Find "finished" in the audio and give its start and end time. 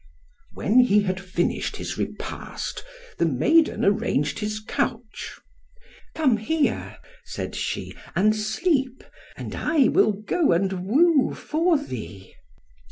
1.19-1.75